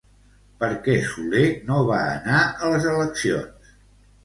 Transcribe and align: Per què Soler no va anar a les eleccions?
Per 0.63 0.69
què 0.87 0.95
Soler 1.09 1.43
no 1.67 1.83
va 1.91 2.01
anar 2.15 2.41
a 2.41 2.73
les 2.75 2.91
eleccions? 2.95 3.73